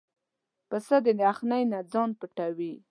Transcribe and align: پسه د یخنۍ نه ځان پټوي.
پسه 0.69 0.97
د 1.05 1.07
یخنۍ 1.27 1.63
نه 1.71 1.79
ځان 1.91 2.09
پټوي. 2.19 2.73